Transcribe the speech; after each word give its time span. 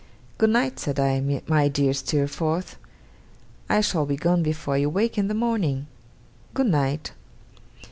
'Good 0.39 0.49
night!' 0.49 0.79
said 0.79 0.99
I, 0.99 1.19
'my 1.45 1.67
dear 1.67 1.93
Steerforth! 1.93 2.77
I 3.69 3.81
shall 3.81 4.07
be 4.07 4.15
gone 4.15 4.41
before 4.41 4.75
you 4.75 4.89
wake 4.89 5.15
in 5.15 5.27
the 5.27 5.35
morning. 5.35 5.85
Good 6.55 6.65
night! 6.65 7.11